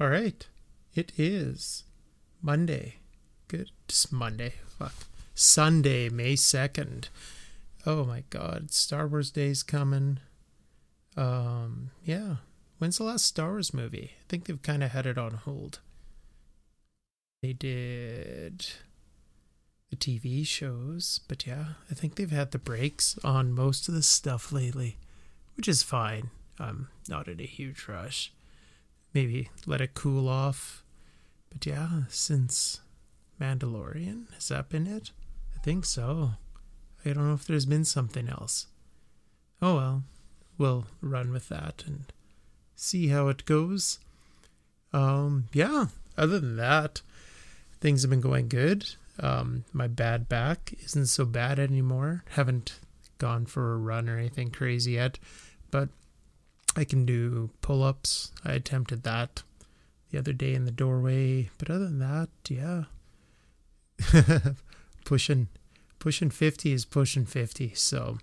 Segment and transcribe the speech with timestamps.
[0.00, 0.46] All right.
[0.94, 1.82] It is
[2.40, 2.96] Monday.
[3.48, 3.72] Good.
[3.88, 4.54] Just Monday.
[4.78, 4.94] Fuck.
[5.34, 7.08] Sunday, May 2nd.
[7.84, 8.70] Oh my god.
[8.70, 10.20] Star Wars Day's coming.
[11.16, 12.36] Um, yeah.
[12.78, 14.12] When's the last Star Wars movie?
[14.20, 15.80] I think they've kind of had it on hold.
[17.42, 18.66] They did
[19.90, 24.02] the TV shows, but yeah, I think they've had the breaks on most of the
[24.02, 24.96] stuff lately,
[25.56, 26.30] which is fine.
[26.60, 28.32] I'm not in a huge rush
[29.14, 30.84] maybe let it cool off.
[31.50, 32.80] But yeah, since
[33.40, 35.12] Mandalorian, has that been it?
[35.56, 36.32] I think so.
[37.04, 38.66] I don't know if there's been something else.
[39.62, 40.04] Oh well,
[40.56, 42.12] we'll run with that and
[42.74, 43.98] see how it goes.
[44.92, 45.86] Um, yeah,
[46.16, 47.02] other than that,
[47.80, 48.88] things have been going good.
[49.20, 52.24] Um, my bad back isn't so bad anymore.
[52.30, 52.78] Haven't
[53.18, 55.18] gone for a run or anything crazy yet,
[55.70, 55.88] but
[56.78, 58.30] I can do pull ups.
[58.44, 59.42] I attempted that
[60.12, 61.50] the other day in the doorway.
[61.58, 62.84] But other than that, yeah.
[65.04, 65.48] pushing
[65.98, 67.74] pushing 50 is pushing 50.
[67.74, 68.18] So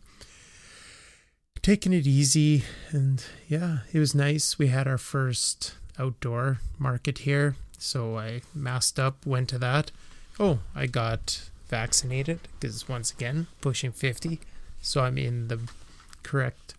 [1.61, 4.57] taking it easy and yeah, it was nice.
[4.57, 7.57] We had our first outdoor market here.
[7.77, 9.91] So I masked up, went to that.
[10.39, 14.39] Oh, I got vaccinated because once again, pushing 50.
[14.81, 15.59] So I'm in the
[16.23, 16.75] correct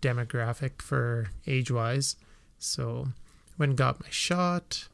[0.00, 2.16] demographic for age wise.
[2.58, 3.08] So
[3.56, 4.88] went and got my shot,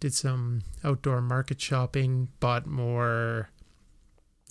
[0.00, 3.50] did some outdoor market shopping, bought more.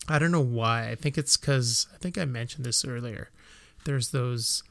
[0.07, 0.89] I don't know why.
[0.89, 3.29] I think it's because I think I mentioned this earlier.
[3.85, 4.63] There's those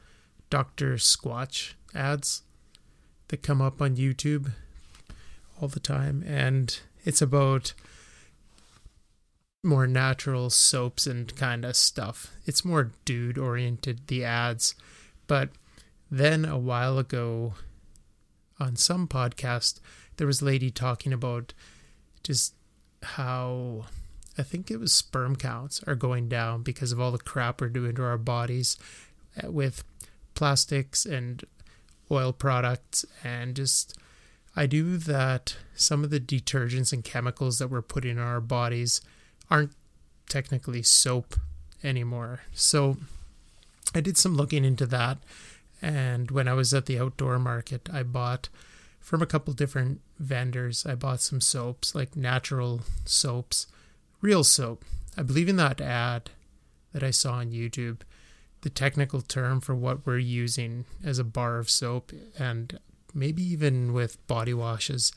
[0.49, 0.95] Dr.
[0.95, 2.43] Squatch ads
[3.27, 4.51] that come up on YouTube
[5.61, 7.73] all the time, and it's about
[9.63, 12.31] more natural soaps and kind of stuff.
[12.45, 14.75] It's more dude oriented, the ads.
[15.29, 15.49] But
[16.09, 17.53] then a while ago
[18.59, 19.79] on some podcast,
[20.17, 21.53] there was a lady talking about
[22.23, 22.55] just
[23.03, 23.85] how
[24.39, 27.69] I think it was sperm counts are going down because of all the crap we're
[27.69, 28.75] doing to our bodies
[29.41, 29.83] uh, with
[30.33, 31.45] plastics and
[32.09, 33.95] oil products and just
[34.55, 38.99] I do that some of the detergents and chemicals that we're putting in our bodies
[39.51, 39.73] aren't
[40.27, 41.35] technically soap
[41.83, 42.41] anymore.
[42.53, 42.97] So
[43.93, 45.19] I did some looking into that.
[45.81, 48.49] And when I was at the outdoor market, I bought
[48.99, 53.67] from a couple different vendors, I bought some soaps, like natural soaps,
[54.21, 54.83] real soap.
[55.17, 56.29] I believe in that ad
[56.91, 58.01] that I saw on YouTube,
[58.61, 62.77] the technical term for what we're using as a bar of soap and
[63.13, 65.11] maybe even with body washes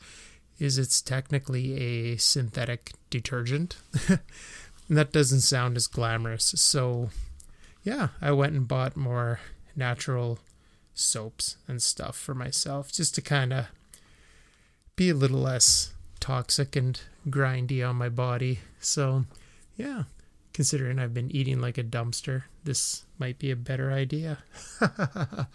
[0.59, 3.75] is it's technically a synthetic detergent.
[4.07, 4.19] and
[4.89, 6.53] that doesn't sound as glamorous.
[6.57, 7.09] So
[7.83, 9.39] yeah, I went and bought more
[9.75, 10.39] natural
[10.93, 13.65] soaps and stuff for myself just to kind of
[14.95, 18.59] be a little less toxic and grindy on my body.
[18.79, 19.25] So,
[19.75, 20.03] yeah,
[20.53, 24.39] considering I've been eating like a dumpster, this might be a better idea.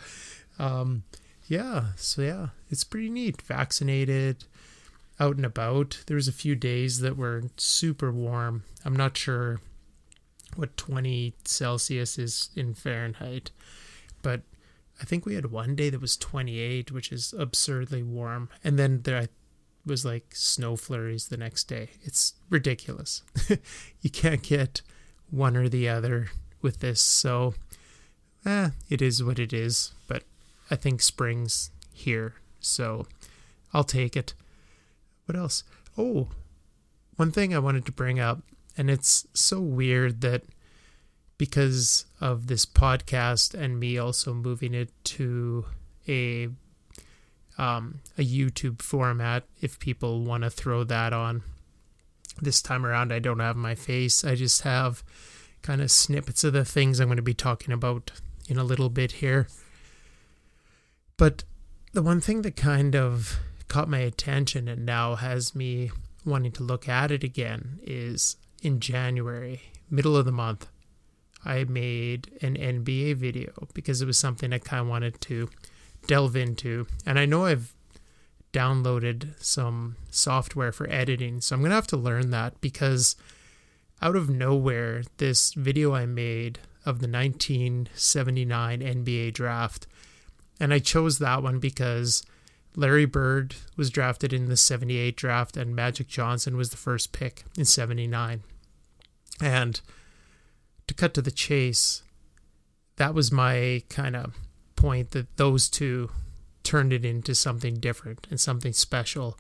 [0.59, 1.05] um,
[1.47, 3.41] yeah, so yeah, it's pretty neat.
[3.43, 4.45] Vaccinated,
[5.21, 6.03] out and about.
[6.07, 8.65] There was a few days that were super warm.
[8.85, 9.61] I'm not sure
[10.59, 13.53] what 20 Celsius is in Fahrenheit.
[14.23, 14.41] But
[15.01, 18.49] I think we had one day that was 28, which is absurdly warm.
[18.65, 19.29] And then there
[19.87, 21.91] was like snow flurries the next day.
[22.03, 23.23] It's ridiculous.
[24.01, 24.83] you can't get
[25.31, 26.31] one or the other
[26.61, 27.01] with this.
[27.01, 27.55] So,
[28.45, 29.93] eh, it is what it is.
[30.09, 30.25] But
[30.73, 32.35] I think spring's here.
[32.59, 33.07] So
[33.73, 34.35] I'll take it.
[35.27, 35.63] What else?
[35.97, 36.31] Oh,
[37.15, 38.43] one thing I wanted to bring up
[38.79, 40.45] and it's so weird that
[41.37, 45.67] because of this podcast and me also moving it to
[46.09, 46.49] a
[47.59, 51.43] um, a YouTube format, if people want to throw that on.
[52.41, 54.25] This time around, I don't have my face.
[54.25, 55.03] I just have
[55.61, 58.13] kind of snippets of the things I'm going to be talking about
[58.49, 59.49] in a little bit here.
[61.17, 61.43] But
[61.93, 65.91] the one thing that kind of caught my attention and now has me
[66.25, 70.67] wanting to look at it again is in January, middle of the month,
[71.45, 75.49] I made an NBA video because it was something I kind of wanted to
[76.07, 76.87] delve into.
[77.07, 77.75] And I know I've
[78.53, 83.17] downloaded some software for editing, so I'm going to have to learn that because
[84.01, 89.87] out of nowhere, this video I made of the 1979 NBA draft,
[90.59, 92.23] and I chose that one because
[92.77, 97.45] Larry Bird was drafted in the 78 draft, and Magic Johnson was the first pick
[97.57, 98.43] in 79.
[99.41, 99.81] And
[100.87, 102.03] to cut to the chase,
[102.97, 104.35] that was my kind of
[104.77, 106.11] point that those two
[106.63, 109.39] turned it into something different and something special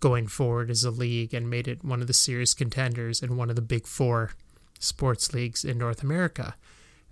[0.00, 3.48] going forward as a league and made it one of the serious contenders and one
[3.48, 4.32] of the big four
[4.78, 6.54] sports leagues in North America.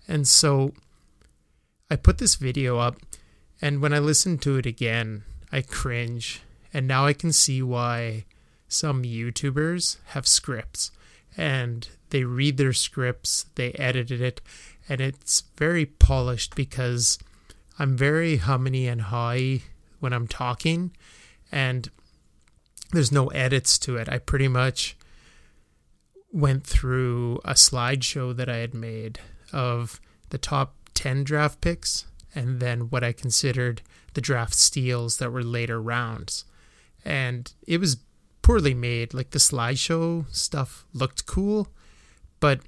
[0.07, 0.75] And so
[1.91, 2.97] I put this video up,
[3.61, 6.43] and when I listen to it again, I cringe.
[6.73, 8.25] And now I can see why
[8.69, 10.91] some YouTubers have scripts
[11.37, 14.41] and they read their scripts, they edited it,
[14.89, 17.19] and it's very polished because
[17.79, 19.63] I'm very hummy and high
[20.01, 20.93] when I'm talking,
[21.51, 21.91] and
[22.93, 24.09] there's no edits to it.
[24.09, 24.97] I pretty much
[26.33, 29.21] went through a slideshow that I had made
[29.53, 33.83] of the top 10 draft picks and then what I considered
[34.15, 36.45] the draft steals that were later rounds.
[37.05, 37.99] And it was
[38.45, 39.15] poorly made.
[39.15, 41.69] Like the slideshow stuff looked cool,
[42.39, 42.61] but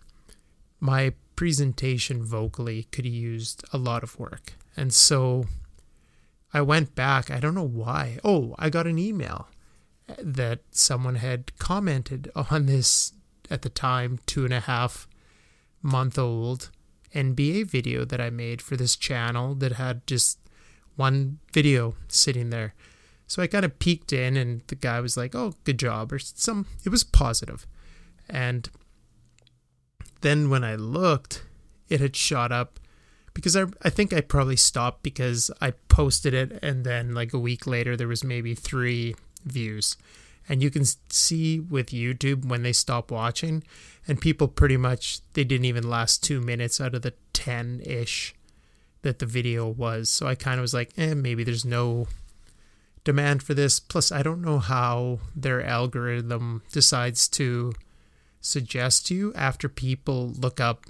[0.81, 4.55] my presentation vocally could have used a lot of work.
[4.75, 5.45] And so
[6.53, 7.31] I went back.
[7.31, 8.19] I don't know why.
[8.25, 9.49] Oh, I got an email
[10.19, 13.13] that someone had commented on this
[13.51, 15.07] at the time two and a half
[15.83, 16.71] month old
[17.15, 20.39] NBA video that I made for this channel that had just
[20.97, 22.73] one video sitting there.
[23.27, 26.19] So I kind of peeked in and the guy was like, "Oh, good job," or
[26.19, 26.67] some.
[26.85, 27.67] It was positive,
[28.29, 28.69] and
[30.21, 31.45] then when I looked,
[31.89, 32.81] it had shot up
[33.35, 37.39] because I I think I probably stopped because I posted it and then like a
[37.39, 39.15] week later there was maybe three
[39.45, 39.97] views.
[40.49, 43.65] And you can see with YouTube when they stop watching,
[44.07, 48.33] and people pretty much they didn't even last two minutes out of the ten ish
[49.03, 50.09] that the video was.
[50.09, 52.07] So I kind of was like, eh, maybe there's no
[53.07, 53.79] demand for this.
[53.81, 57.73] Plus, I don't know how their algorithm decides to
[58.41, 60.87] suggest you after people look up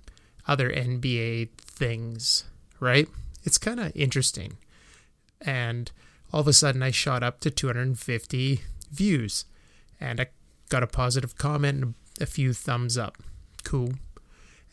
[0.48, 2.44] other NBA things,
[2.80, 3.06] right?
[3.44, 4.56] It's kind of interesting.
[5.42, 5.92] And
[6.32, 9.44] all of a sudden I shot up to 250 views
[10.00, 10.28] and I
[10.70, 13.18] got a positive comment and a few thumbs up.
[13.62, 13.92] Cool.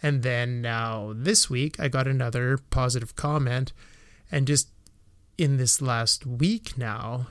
[0.01, 3.73] And then now this week I got another positive comment
[4.31, 4.69] and just
[5.37, 7.27] in this last week now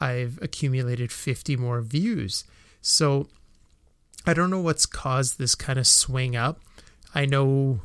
[0.00, 2.44] I've accumulated 50 more views.
[2.80, 3.28] So
[4.26, 6.60] I don't know what's caused this kind of swing up.
[7.14, 7.80] I know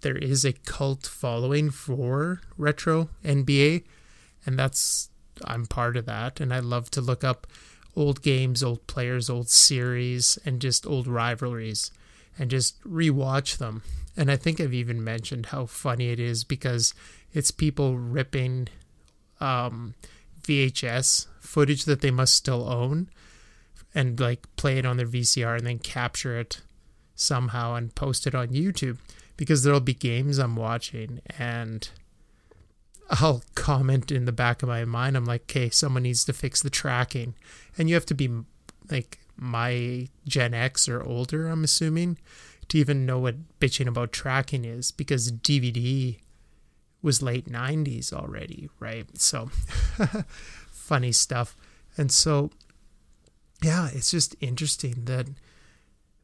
[0.00, 3.84] there is a cult following for retro NBA
[4.44, 5.10] and that's
[5.44, 7.46] I'm part of that and I love to look up
[7.94, 11.90] old games, old players, old series and just old rivalries
[12.38, 13.82] and just rewatch them.
[14.16, 16.94] And I think I've even mentioned how funny it is because
[17.32, 18.68] it's people ripping
[19.40, 19.94] um,
[20.42, 23.08] VHS footage that they must still own
[23.94, 26.62] and like play it on their VCR and then capture it
[27.14, 28.98] somehow and post it on YouTube
[29.36, 31.88] because there'll be games I'm watching and
[33.10, 35.16] I'll comment in the back of my mind.
[35.16, 37.34] I'm like, okay, someone needs to fix the tracking.
[37.76, 38.30] And you have to be
[38.90, 42.18] like my Gen X or older, I'm assuming,
[42.68, 46.18] to even know what bitching about tracking is because DVD
[47.02, 49.06] was late 90s already, right?
[49.18, 49.50] So
[50.70, 51.56] funny stuff.
[51.96, 52.50] And so,
[53.62, 55.26] yeah, it's just interesting that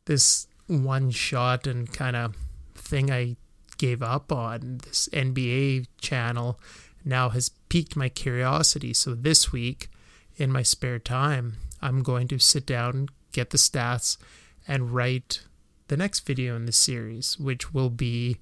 [0.04, 2.36] this one shot and kind of
[2.74, 3.36] thing I
[3.76, 6.60] gave up on, this NBA channel,
[7.04, 8.92] now has piqued my curiosity.
[8.92, 9.88] So this week,
[10.36, 14.16] in my spare time, I'm going to sit down, get the stats,
[14.66, 15.42] and write
[15.88, 18.34] the next video in the series, which will be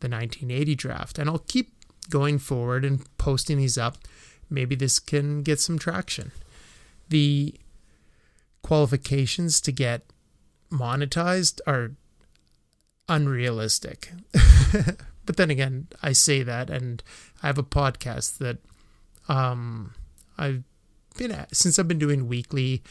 [0.00, 1.18] the 1980 draft.
[1.18, 1.72] And I'll keep
[2.10, 3.96] going forward and posting these up.
[4.50, 6.32] Maybe this can get some traction.
[7.08, 7.54] The
[8.62, 10.02] qualifications to get
[10.70, 11.92] monetized are
[13.08, 14.12] unrealistic.
[15.26, 17.02] but then again, I say that, and
[17.42, 18.58] I have a podcast that
[19.28, 19.94] um,
[20.36, 20.64] I've
[21.16, 22.82] been at since I've been doing weekly.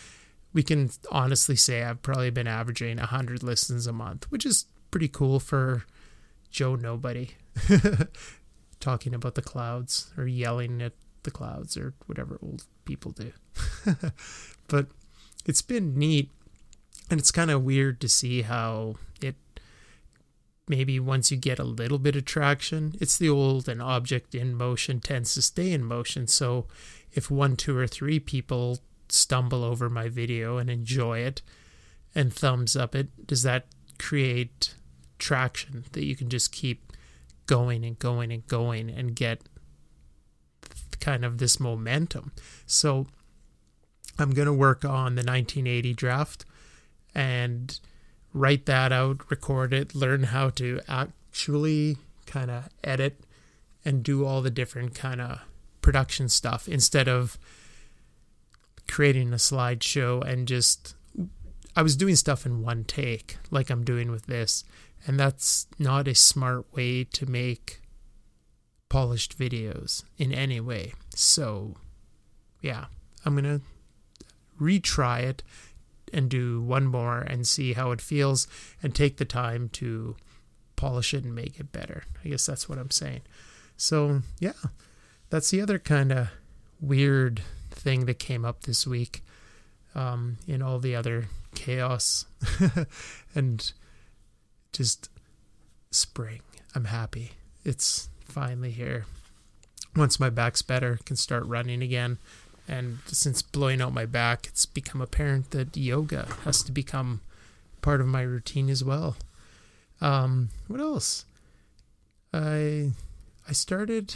[0.54, 5.08] We can honestly say I've probably been averaging 100 listens a month, which is pretty
[5.08, 5.84] cool for
[6.50, 7.32] Joe Nobody
[8.80, 10.94] talking about the clouds or yelling at
[11.24, 13.32] the clouds or whatever old people do.
[14.68, 14.88] but
[15.46, 16.32] it's been neat
[17.10, 19.36] and it's kind of weird to see how it
[20.68, 24.54] maybe once you get a little bit of traction, it's the old an object in
[24.54, 26.28] motion tends to stay in motion.
[26.28, 26.68] So
[27.12, 31.42] if one, two, or three people stumble over my video and enjoy it
[32.14, 33.66] and thumbs up it, does that
[33.98, 34.76] create
[35.18, 36.89] traction that you can just keep
[37.50, 39.42] going and going and going and get
[41.00, 42.32] kind of this momentum?
[42.68, 43.08] So
[44.20, 46.46] I'm going to work on the 1980 draft
[47.16, 47.80] and
[48.34, 53.22] write that out, record it, learn how to actually kind of edit
[53.84, 55.40] and do all the different kind of
[55.82, 57.40] production stuff instead of
[58.88, 60.96] creating a slideshow and just
[61.76, 64.64] I was doing stuff in one take like I'm doing with this
[65.06, 67.82] and that's not a smart way to make
[68.90, 70.94] polished videos in any way.
[71.16, 71.76] So,
[72.62, 72.86] yeah,
[73.26, 73.62] I'm going to
[74.60, 75.44] retry it
[76.12, 78.48] and do one more and see how it feels
[78.82, 80.16] and take the time to
[80.76, 82.04] polish it and make it better.
[82.24, 83.22] I guess that's what I'm saying.
[83.78, 84.54] So, yeah,
[85.30, 86.30] that's the other kind of
[86.82, 89.24] weird thing that came up this week
[89.96, 92.26] um, in all the other chaos
[93.36, 93.72] and
[94.72, 95.10] just
[95.92, 96.42] spring.
[96.76, 97.32] I'm happy.
[97.64, 99.06] It's finally here.
[99.96, 102.18] Once my back's better, can start running again.
[102.68, 107.22] And since blowing out my back, it's become apparent that yoga has to become
[107.82, 109.18] part of my routine as well.
[110.02, 111.26] Um, what else?
[112.32, 112.92] I
[113.48, 114.16] I started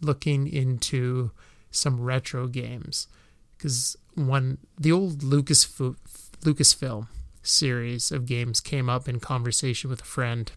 [0.00, 1.30] looking into
[1.70, 3.06] some retro games
[3.56, 5.66] because one the old Lucas
[6.42, 7.06] Lucasfilm
[7.46, 10.50] series of games came up in conversation with a friend,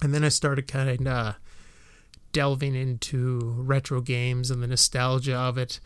[0.00, 1.32] and then I started kind of uh,
[2.32, 5.80] delving into retro games and the nostalgia of it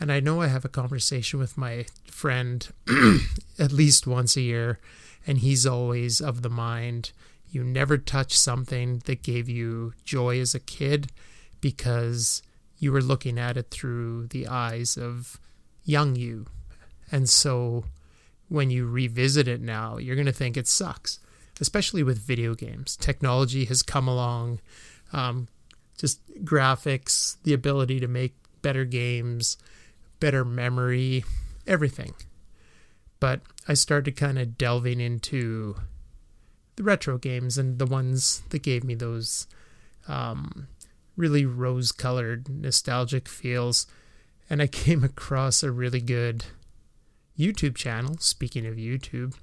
[0.00, 2.66] and I know I have a conversation with my friend
[3.58, 4.80] at least once a year,
[5.26, 7.12] and he's always of the mind
[7.50, 11.10] you never touch something that gave you joy as a kid
[11.60, 12.42] because
[12.78, 15.38] you were looking at it through the eyes of
[15.84, 16.46] young you.
[17.10, 17.84] And so
[18.50, 21.18] when you revisit it now, you're going to think it sucks,
[21.58, 22.96] especially with video games.
[22.96, 24.60] Technology has come along,
[25.14, 25.48] um,
[25.96, 29.56] just graphics, the ability to make better games
[30.20, 31.24] better memory,
[31.66, 32.14] everything.
[33.18, 35.76] But I started kind of delving into
[36.76, 39.46] the retro games and the ones that gave me those
[40.06, 40.68] um,
[41.16, 43.86] really rose colored, nostalgic feels.
[44.48, 46.44] And I came across a really good
[47.40, 49.34] YouTube channel, speaking of YouTube,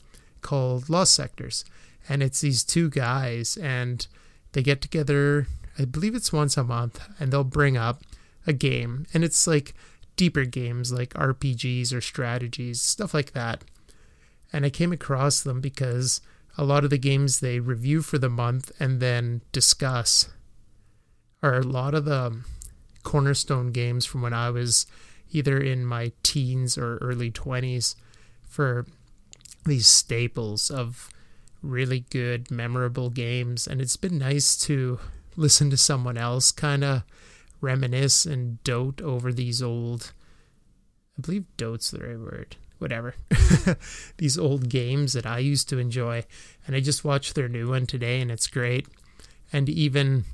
[0.41, 1.65] called Lost Sectors.
[2.07, 4.07] And it's these two guys, and
[4.53, 8.03] they get together, I believe it's once a month, and they'll bring up
[8.45, 9.05] a game.
[9.13, 9.73] And it's like
[10.15, 13.63] deeper games like RPGs or strategies, stuff like that.
[14.53, 16.21] And I came across them because
[16.57, 20.29] a lot of the games they review for the month and then discuss
[21.43, 22.39] are a lot of the
[23.03, 24.85] cornerstone games from when I was
[25.31, 27.95] either in my teens or early 20s
[28.43, 28.85] for
[29.65, 31.09] these staples of
[31.61, 33.67] really good, memorable games.
[33.67, 34.99] And it's been nice to
[35.35, 37.03] listen to someone else kind of
[37.61, 40.13] reminisce and dote over these old
[41.17, 42.55] I believe dote's the right word.
[42.77, 43.15] Whatever.
[44.17, 46.23] these old games that I used to enjoy.
[46.65, 48.87] And I just watched their new one today and it's great.
[49.51, 50.25] And even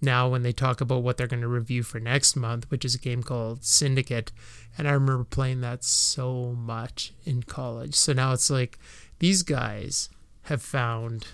[0.00, 2.94] now when they talk about what they're going to review for next month, which is
[2.94, 4.32] a game called Syndicate,
[4.76, 7.94] and I remember playing that so much in college.
[7.94, 8.78] So now it's like
[9.18, 10.08] these guys
[10.44, 11.26] have found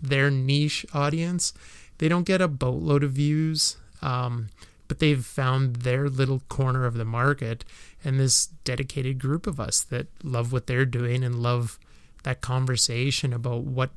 [0.00, 1.52] their niche audience.
[1.98, 3.76] They don't get a boatload of views.
[4.02, 4.50] Um,
[4.88, 7.64] but they've found their little corner of the market
[8.04, 11.78] and this dedicated group of us that love what they're doing and love
[12.22, 13.90] that conversation about what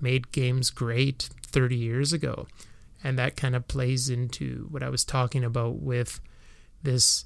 [0.00, 2.46] made games great 30 years ago.
[3.04, 6.20] And that kind of plays into what I was talking about with
[6.82, 7.24] this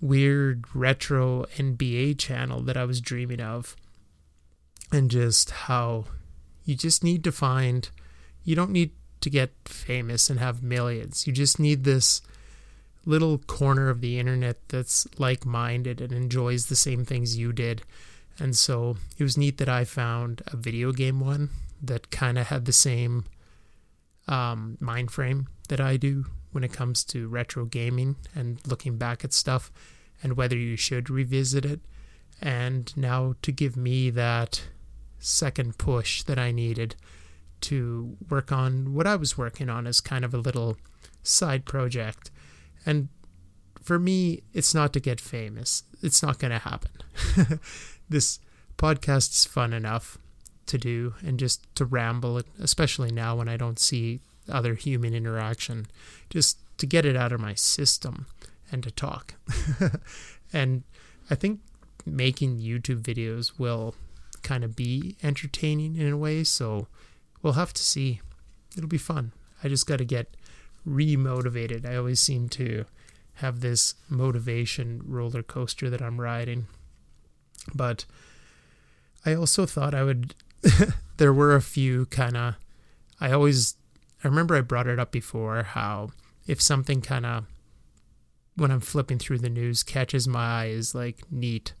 [0.00, 3.76] weird retro NBA channel that I was dreaming of.
[4.92, 6.04] And just how
[6.64, 7.88] you just need to find,
[8.44, 11.26] you don't need to get famous and have millions.
[11.26, 12.22] You just need this
[13.04, 17.82] little corner of the internet that's like minded and enjoys the same things you did.
[18.38, 21.50] And so it was neat that I found a video game one
[21.82, 23.24] that kind of had the same
[24.28, 29.24] um, mind frame that I do when it comes to retro gaming and looking back
[29.24, 29.70] at stuff
[30.22, 31.80] and whether you should revisit it.
[32.40, 34.62] And now to give me that
[35.18, 36.94] second push that I needed
[37.62, 40.76] to work on what I was working on as kind of a little
[41.22, 42.30] side project
[42.86, 43.08] and
[43.88, 45.82] for me, it's not to get famous.
[46.02, 46.90] It's not going to happen.
[48.08, 48.38] this
[48.76, 50.18] podcast is fun enough
[50.68, 55.86] to do and just to ramble, especially now when I don't see other human interaction,
[56.30, 58.26] just to get it out of my system
[58.70, 59.34] and to talk.
[60.52, 60.82] and
[61.30, 61.60] I think
[62.06, 63.94] making YouTube videos will
[64.42, 66.86] kind of be entertaining in a way, so
[67.42, 68.20] we'll have to see.
[68.76, 69.32] It'll be fun.
[69.62, 70.36] I just got to get
[70.86, 71.84] remotivated.
[71.84, 72.84] I always seem to
[73.34, 76.66] have this motivation roller coaster that I'm riding.
[77.74, 78.04] But
[79.24, 80.34] I also thought I would.
[81.16, 82.54] there were a few kind of.
[83.20, 83.74] I always.
[84.22, 86.10] I remember I brought it up before how
[86.46, 87.44] if something kind of
[88.56, 91.74] when I'm flipping through the news catches my eye is like neat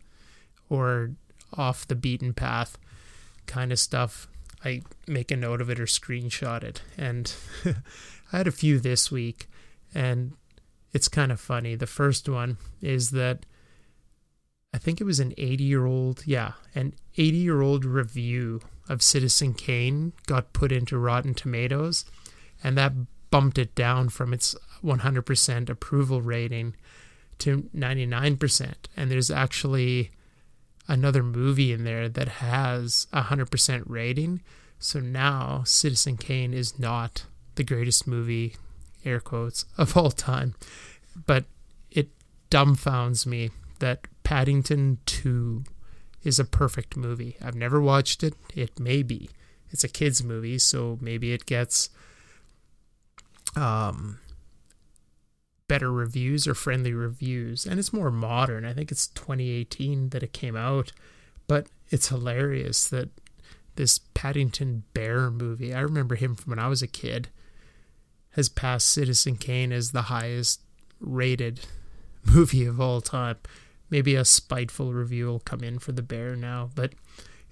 [0.68, 1.10] or
[1.52, 2.78] off the beaten path
[3.46, 4.28] kind of stuff.
[4.64, 6.82] I make a note of it or screenshot it.
[6.96, 7.32] And
[8.32, 9.48] I had a few this week,
[9.94, 10.32] and
[10.92, 11.74] it's kind of funny.
[11.74, 13.46] The first one is that
[14.72, 19.02] I think it was an 80 year old, yeah, an 80 year old review of
[19.02, 22.04] Citizen Kane got put into Rotten Tomatoes,
[22.62, 22.92] and that
[23.30, 26.74] bumped it down from its 100% approval rating
[27.38, 28.74] to 99%.
[28.96, 30.10] And there's actually
[30.86, 34.42] another movie in there that has a 100% rating.
[34.78, 37.24] So now Citizen Kane is not
[37.56, 38.56] the greatest movie,
[39.04, 40.54] air quotes, of all time.
[41.26, 41.44] But
[41.90, 42.08] it
[42.50, 45.64] dumbfounds me that Paddington 2
[46.22, 47.38] is a perfect movie.
[47.42, 48.34] I've never watched it.
[48.54, 49.30] It may be.
[49.70, 51.88] It's a kids movie, so maybe it gets
[53.56, 54.18] um
[55.66, 58.66] better reviews or friendly reviews and it's more modern.
[58.66, 60.92] I think it's 2018 that it came out,
[61.46, 63.08] but it's hilarious that
[63.76, 67.28] this Paddington Bear movie, I remember him from when I was a kid,
[68.32, 70.60] has passed Citizen Kane as the highest
[71.00, 71.60] rated
[72.26, 73.38] movie of all time.
[73.90, 76.92] Maybe a spiteful review will come in for the bear now, but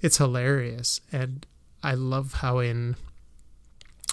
[0.01, 1.01] it's hilarious.
[1.11, 1.47] And
[1.83, 2.97] I love how in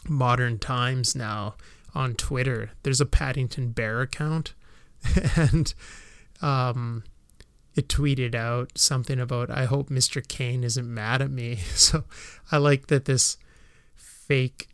[0.08, 1.56] modern times now
[1.94, 4.54] on Twitter, there's a Paddington Bear account.
[5.36, 5.74] and
[6.42, 7.04] um,
[7.76, 10.26] it tweeted out something about, I hope Mr.
[10.26, 11.60] Kane isn't mad at me.
[11.76, 12.04] So
[12.52, 13.38] I like that this
[13.96, 14.70] fake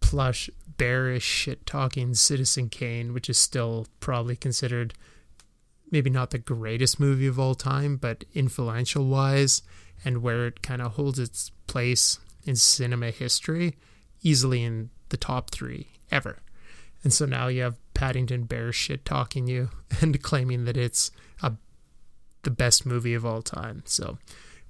[0.00, 4.94] plush bearish shit talking Citizen Kane, which is still probably considered
[5.92, 9.62] maybe not the greatest movie of all time, but influential wise
[10.04, 13.76] and where it kind of holds its place in cinema history,
[14.22, 16.38] easily in the top three ever.
[17.04, 19.68] And so now you have Paddington Bear shit talking you
[20.00, 21.10] and claiming that it's
[21.42, 21.52] a,
[22.42, 23.82] the best movie of all time.
[23.84, 24.18] So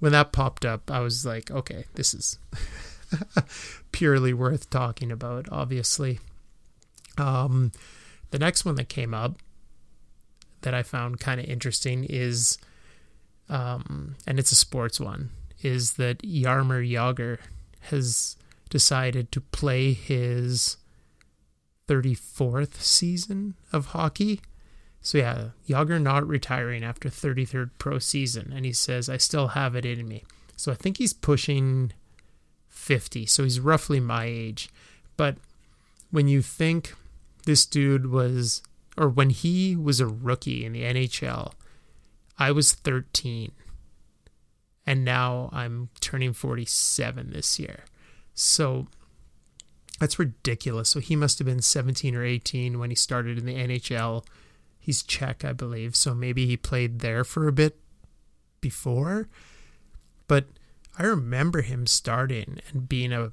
[0.01, 2.39] when that popped up, I was like, okay, this is
[3.93, 6.19] purely worth talking about, obviously.
[7.17, 7.71] Um,
[8.33, 9.37] the next one that came up
[10.63, 12.59] that I found kind of interesting is,
[13.49, 15.31] um, and it's a sports one,
[15.63, 17.39] is that Jaromir Jagr
[17.91, 18.37] has
[18.71, 20.77] decided to play his
[21.89, 24.41] 34th season of hockey.
[25.01, 29.75] So yeah, Jagr not retiring after 33rd pro season, and he says I still have
[29.75, 30.25] it in me.
[30.57, 31.93] So I think he's pushing
[32.69, 34.71] 50, so he's roughly my age.
[35.17, 35.37] But
[36.11, 36.95] when you think
[37.45, 38.63] this dude was
[38.97, 41.53] or when he was a rookie in the NHL,
[42.39, 43.53] I was 13.
[44.87, 47.85] And now I'm turning 47 this year.
[48.35, 48.89] So
[50.01, 50.89] that's ridiculous.
[50.89, 54.25] So he must have been 17 or 18 when he started in the NHL.
[54.79, 55.95] He's Czech, I believe.
[55.95, 57.79] So maybe he played there for a bit
[58.61, 59.29] before.
[60.27, 60.47] But
[60.99, 63.31] I remember him starting and being a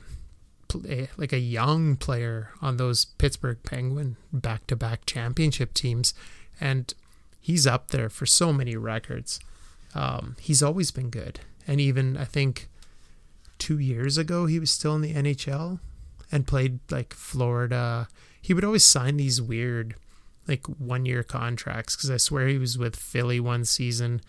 [1.18, 6.14] like a young player on those Pittsburgh Penguin back-to-back championship teams,
[6.60, 6.94] and
[7.40, 9.40] he's up there for so many records.
[9.96, 12.70] Um, he's always been good, and even I think
[13.58, 15.80] two years ago he was still in the NHL
[16.32, 18.08] and played like Florida.
[18.42, 19.96] He would always sign these weird
[20.48, 24.22] like one-year contracts because I swear he was with Philly one season,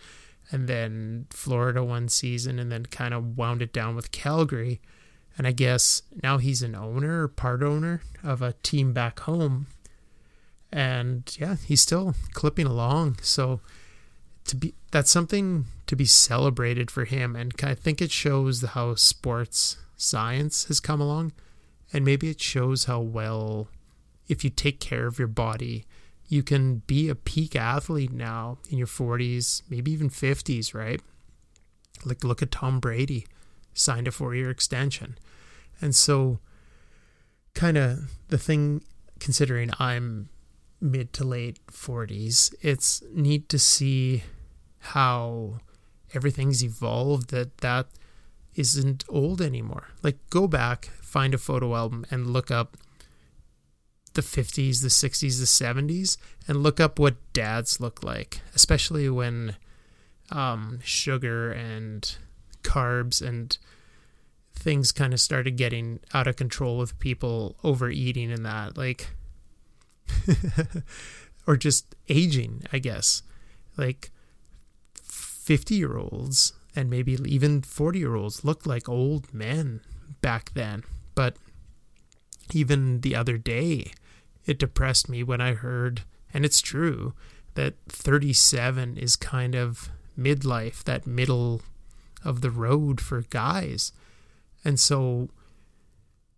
[0.51, 4.81] and then Florida one season, and then kind of wound it down with Calgary
[5.37, 9.67] and I guess now he's an owner part owner of a team back home.
[10.71, 13.17] And yeah, he's still clipping along.
[13.21, 13.59] So
[14.45, 18.95] to be that's something to be celebrated for him and I think it shows how
[18.95, 21.33] sports science has come along
[21.93, 23.67] and maybe it shows how well
[24.27, 25.85] if you take care of your body
[26.27, 31.01] you can be a peak athlete now in your 40s maybe even 50s right
[32.03, 33.27] like look at Tom Brady
[33.73, 35.17] signed a four year extension.
[35.81, 36.39] And so,
[37.53, 38.83] kind of the thing,
[39.19, 40.29] considering I'm
[40.79, 44.23] mid to late 40s, it's neat to see
[44.79, 45.59] how
[46.13, 47.87] everything's evolved, that that
[48.55, 49.89] isn't old anymore.
[50.03, 52.77] Like, go back, find a photo album, and look up
[54.13, 59.55] the 50s, the 60s, the 70s, and look up what dads look like, especially when
[60.31, 62.17] um, sugar and
[62.63, 63.57] carbs and
[64.61, 69.07] things kind of started getting out of control with people overeating and that like
[71.47, 73.23] or just aging i guess
[73.77, 74.11] like
[75.03, 79.81] 50 year olds and maybe even 40 year olds looked like old men
[80.21, 80.83] back then
[81.15, 81.37] but
[82.53, 83.91] even the other day
[84.45, 87.13] it depressed me when i heard And it's true
[87.55, 91.61] that 37 is kind of midlife, that middle
[92.23, 93.91] of the road for guys.
[94.63, 95.29] And so,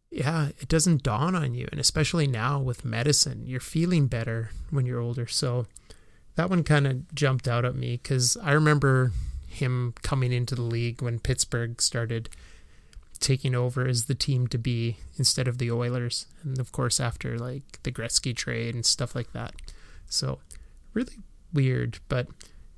[0.09, 1.67] yeah, it doesn't dawn on you.
[1.71, 5.27] And especially now with medicine, you're feeling better when you're older.
[5.27, 5.65] So
[6.36, 9.12] that one kind of jumped out at me because I remember
[9.47, 12.29] him coming into the league when Pittsburgh started
[13.19, 16.27] taking over as the team to be instead of the Oilers.
[16.43, 19.53] And of course, after like the Gretzky trade and stuff like that.
[20.09, 20.39] So,
[20.93, 21.19] really
[21.53, 22.27] weird, but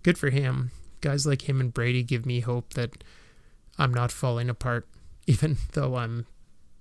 [0.03, 0.71] good for him.
[1.01, 3.03] Guys like him and Brady give me hope that
[3.77, 4.87] I'm not falling apart,
[5.27, 6.25] even though I'm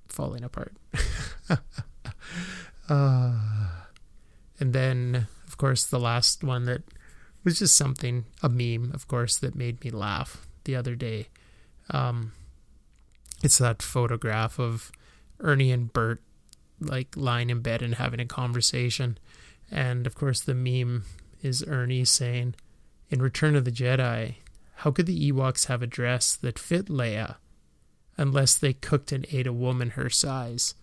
[0.09, 0.76] falling apart.
[2.88, 3.33] uh,
[4.61, 6.83] and then, of course, the last one that
[7.42, 11.28] was just something, a meme, of course, that made me laugh the other day.
[11.90, 12.33] Um,
[13.42, 14.90] it's that photograph of
[15.40, 16.22] Ernie and Bert
[16.80, 19.18] like lying in bed and having a conversation.
[19.70, 21.04] And of course, the meme
[21.42, 22.54] is Ernie saying,
[23.11, 24.37] In Return of the Jedi,
[24.76, 27.37] how could the Ewoks have a dress that fit Leia
[28.16, 30.74] unless they cooked and ate a woman her size?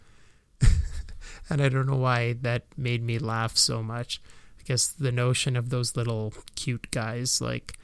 [1.49, 4.21] and I don't know why that made me laugh so much.
[4.59, 7.77] I guess the notion of those little cute guys like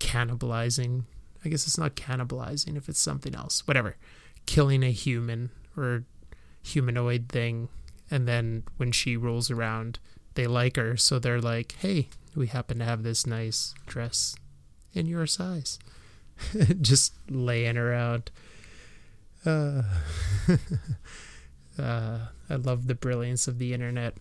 [0.00, 1.04] cannibalizing.
[1.44, 3.66] I guess it's not cannibalizing if it's something else.
[3.66, 3.96] Whatever.
[4.46, 6.04] Killing a human or
[6.62, 7.68] humanoid thing.
[8.10, 9.98] And then when she rolls around,
[10.34, 10.96] they like her.
[10.96, 14.36] So they're like, hey, we happen to have this nice dress
[14.92, 15.78] in your size.
[16.80, 18.30] Just laying around.
[19.44, 19.82] Uh,
[21.78, 24.14] uh, I love the brilliance of the internet.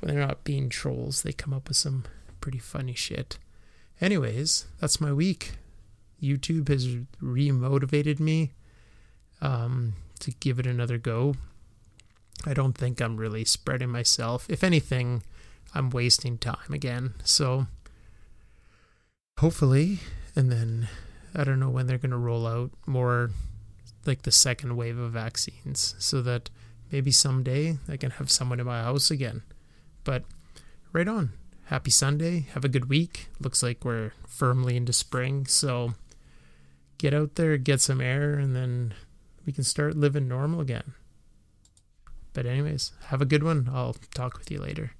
[0.00, 2.04] When they're not being trolls, they come up with some
[2.40, 3.38] pretty funny shit.
[4.00, 5.52] Anyways, that's my week.
[6.22, 6.86] YouTube has
[7.22, 8.52] remotivated me
[9.40, 11.34] um, to give it another go.
[12.46, 14.46] I don't think I'm really spreading myself.
[14.50, 15.22] If anything,
[15.74, 17.14] I'm wasting time again.
[17.24, 17.66] So
[19.38, 20.00] hopefully,
[20.36, 20.88] and then
[21.34, 23.30] I don't know when they're going to roll out more
[24.06, 26.50] like the second wave of vaccines so that
[26.90, 29.42] maybe someday I can have someone in my house again.
[30.04, 30.24] But
[30.92, 31.32] right on.
[31.66, 32.46] Happy Sunday.
[32.52, 33.28] Have a good week.
[33.40, 35.46] Looks like we're firmly into spring.
[35.46, 35.94] So
[36.98, 38.94] get out there, get some air, and then
[39.46, 40.94] we can start living normal again.
[42.32, 43.70] But, anyways, have a good one.
[43.72, 44.92] I'll talk with you later.